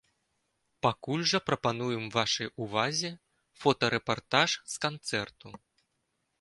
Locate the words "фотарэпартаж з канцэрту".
3.61-5.47